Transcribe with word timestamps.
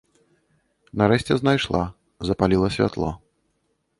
Нарэшце 1.01 1.33
знайшла, 1.41 1.83
запаліла 2.31 2.67
святло. 2.79 3.09